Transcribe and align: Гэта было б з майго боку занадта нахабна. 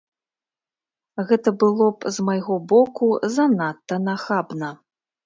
Гэта 1.31 1.49
было 1.63 1.85
б 1.97 2.13
з 2.15 2.25
майго 2.29 2.57
боку 2.71 3.11
занадта 3.35 4.01
нахабна. 4.09 4.73